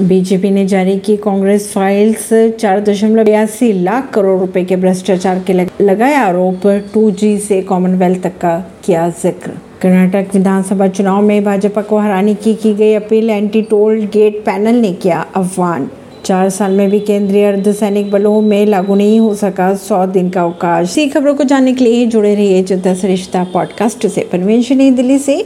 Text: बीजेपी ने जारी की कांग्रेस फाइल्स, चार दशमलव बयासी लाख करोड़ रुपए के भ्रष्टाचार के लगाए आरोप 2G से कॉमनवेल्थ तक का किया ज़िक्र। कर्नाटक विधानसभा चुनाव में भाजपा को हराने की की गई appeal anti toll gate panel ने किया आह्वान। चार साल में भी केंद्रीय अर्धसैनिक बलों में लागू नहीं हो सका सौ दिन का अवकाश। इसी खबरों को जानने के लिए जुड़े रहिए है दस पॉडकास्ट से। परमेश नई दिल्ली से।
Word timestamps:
बीजेपी 0.00 0.50
ने 0.50 0.66
जारी 0.66 0.98
की 0.98 1.16
कांग्रेस 1.16 1.72
फाइल्स, 1.72 2.28
चार 2.60 2.80
दशमलव 2.80 3.24
बयासी 3.24 3.72
लाख 3.72 4.10
करोड़ 4.14 4.40
रुपए 4.40 4.64
के 4.64 4.76
भ्रष्टाचार 4.76 5.38
के 5.38 5.52
लगाए 5.84 6.14
आरोप 6.14 6.66
2G 6.94 7.38
से 7.38 7.62
कॉमनवेल्थ 7.62 8.22
तक 8.22 8.30
का 8.30 8.72
किया 8.84 9.08
ज़िक्र। 9.08 9.50
कर्नाटक 9.82 10.34
विधानसभा 10.34 10.88
चुनाव 10.88 11.22
में 11.22 11.44
भाजपा 11.44 11.82
को 11.82 11.98
हराने 11.98 12.34
की 12.34 12.54
की 12.54 12.74
गई 12.74 12.94
appeal 12.94 13.30
anti 13.30 13.62
toll 13.62 14.00
gate 14.00 14.36
panel 14.36 14.74
ने 14.74 14.92
किया 14.92 15.26
आह्वान। 15.36 15.90
चार 16.24 16.50
साल 16.50 16.72
में 16.72 16.90
भी 16.90 17.00
केंद्रीय 17.00 17.44
अर्धसैनिक 17.44 18.10
बलों 18.10 18.40
में 18.40 18.66
लागू 18.66 18.94
नहीं 18.94 19.20
हो 19.20 19.34
सका 19.34 19.74
सौ 19.74 20.06
दिन 20.06 20.30
का 20.30 20.42
अवकाश। 20.42 20.90
इसी 20.90 21.08
खबरों 21.08 21.34
को 21.34 21.44
जानने 21.44 21.72
के 21.72 21.84
लिए 21.84 22.06
जुड़े 22.06 22.34
रहिए 22.34 22.56
है 22.56 22.62
दस 22.62 23.28
पॉडकास्ट 23.36 24.06
से। 24.06 24.28
परमेश 24.32 24.72
नई 24.72 24.90
दिल्ली 24.90 25.18
से। 25.18 25.44